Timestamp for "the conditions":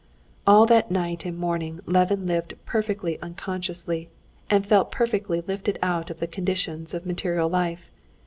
6.19-6.95